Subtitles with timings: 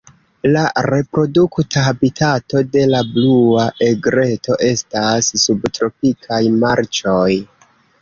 [0.53, 7.33] La reprodukta habitato de la Blua egreto estas subtropikaj marĉoj.